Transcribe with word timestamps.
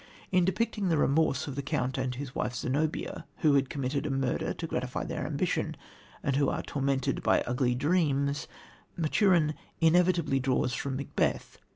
In 0.31 0.45
depicting 0.45 0.89
the 0.89 0.97
remorse 0.97 1.45
of 1.47 1.53
the 1.55 1.61
count 1.61 1.95
and 1.95 2.15
his 2.15 2.33
wife 2.33 2.55
Zenobia, 2.55 3.27
who 3.41 3.53
had 3.53 3.69
committed 3.69 4.07
a 4.07 4.09
murder 4.09 4.51
to 4.51 4.65
gratify 4.65 5.03
their 5.03 5.27
ambition, 5.27 5.77
and 6.23 6.37
who 6.37 6.49
are 6.49 6.63
tormented 6.63 7.21
by 7.21 7.41
ugly 7.41 7.75
dreams, 7.75 8.47
Maturin 8.97 9.53
inevitably 9.79 10.39
draws 10.39 10.73
from 10.73 10.95
Macbeth. 10.95 11.59